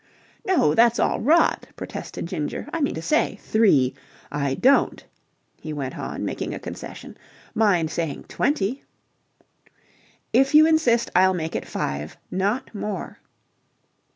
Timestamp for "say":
3.03-3.35